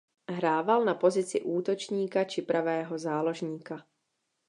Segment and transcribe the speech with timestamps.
[0.31, 3.77] Hrával na pozici útočníka či pravého záložníka.